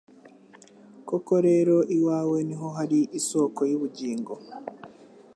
[1.09, 4.33] Koko rero iwawe ni ho hari isoko y’ubugingo